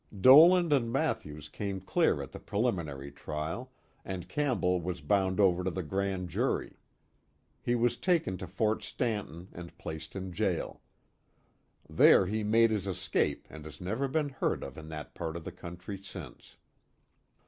[0.19, 3.71] Dolan and Mathews came clear at the preliminary trial,
[4.03, 6.79] and Campbell was bound over to the Grand Jury.
[7.61, 10.81] He was taken to Fort Stanton and placed in jail.
[11.87, 15.43] There he made his escape and has never been heard of in that part of
[15.43, 16.55] the country since.